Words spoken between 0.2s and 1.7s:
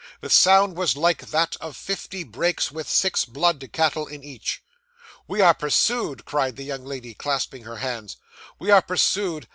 sound was like that